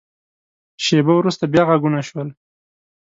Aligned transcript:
شیبه 0.83 1.13
وروسته، 1.17 1.43
بیا 1.51 1.63
غږونه 1.69 2.01
شول. 2.07 2.27